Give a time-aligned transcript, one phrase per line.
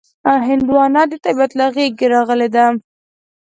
[0.47, 2.65] هندوانه د طبیعت له غېږې راغلې ده.